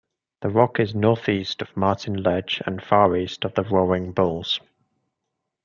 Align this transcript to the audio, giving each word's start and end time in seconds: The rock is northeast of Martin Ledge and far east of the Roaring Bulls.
The 0.41 0.49
rock 0.49 0.79
is 0.79 0.95
northeast 0.95 1.61
of 1.61 1.77
Martin 1.77 2.23
Ledge 2.23 2.59
and 2.65 2.81
far 2.81 3.15
east 3.15 3.45
of 3.45 3.53
the 3.53 3.61
Roaring 3.61 4.13
Bulls. 4.13 4.59